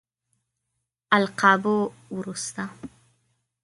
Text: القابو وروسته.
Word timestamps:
القابو 1.15 1.77
وروسته. 2.15 2.63